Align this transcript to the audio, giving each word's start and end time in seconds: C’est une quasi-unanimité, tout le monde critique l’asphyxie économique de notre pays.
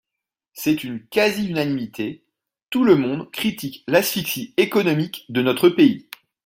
C’est 0.53 0.83
une 0.83 1.05
quasi-unanimité, 1.07 2.23
tout 2.71 2.83
le 2.83 2.95
monde 2.95 3.29
critique 3.29 3.83
l’asphyxie 3.87 4.51
économique 4.57 5.25
de 5.29 5.43
notre 5.43 5.69
pays. 5.69 6.07